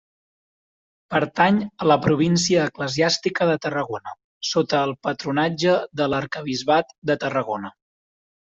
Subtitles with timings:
[1.15, 4.15] Pertany a la província eclesiàstica de Tarragona,
[4.53, 7.73] sota el patronatge de l'arquebisbat de Tarragona.